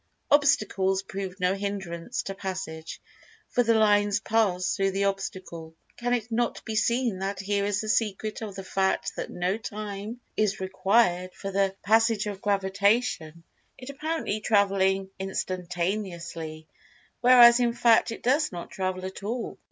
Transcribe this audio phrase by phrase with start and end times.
[0.31, 2.99] Obstacles proved no hindrance to passage,
[3.49, 5.75] for the lines passed through the obstacle.
[5.95, 9.57] Can it not be seen that here is the secret of the fact that no
[9.59, 16.67] "time" is required for the passage of Gravitation—it apparently traveling instantaneously,
[17.19, 19.59] whereas, in fact, it does not "travel" at all.